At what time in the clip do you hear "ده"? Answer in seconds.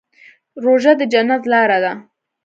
1.83-1.93